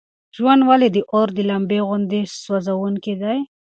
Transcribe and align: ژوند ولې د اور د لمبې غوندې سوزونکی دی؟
ژوند 0.35 0.61
ولې 0.69 0.89
د 0.91 0.97
اور 1.13 1.27
د 1.37 1.39
لمبې 1.49 1.79
غوندې 1.87 2.21
سوزونکی 2.43 3.13
دی؟ 3.21 3.37